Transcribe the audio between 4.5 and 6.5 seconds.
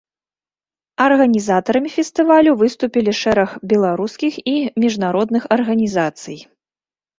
і міжнародных арганізацый.